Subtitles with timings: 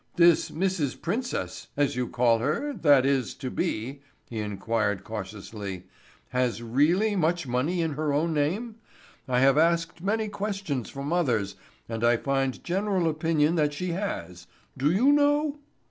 [0.15, 0.99] "This Mrs.
[0.99, 5.83] Princess, as you call her, that is to be," he inquired cautiously,
[6.29, 8.77] "has really much money in her own name?
[9.27, 11.55] I have asked many questions from others
[11.87, 14.47] and I find general opinion that she has.
[14.75, 15.59] Do you know?"